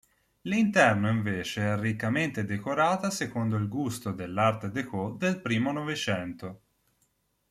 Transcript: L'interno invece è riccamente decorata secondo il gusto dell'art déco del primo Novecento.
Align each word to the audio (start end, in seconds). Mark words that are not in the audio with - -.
L'interno 0.45 1.09
invece 1.11 1.61
è 1.61 1.77
riccamente 1.77 2.43
decorata 2.43 3.11
secondo 3.11 3.55
il 3.55 3.67
gusto 3.67 4.11
dell'art 4.11 4.65
déco 4.69 5.11
del 5.11 5.39
primo 5.39 5.71
Novecento. 5.71 6.61